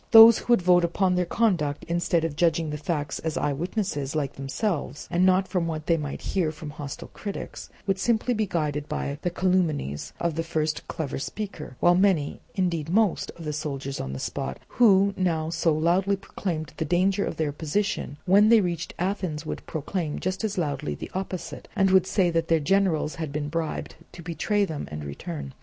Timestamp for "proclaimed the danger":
16.15-17.23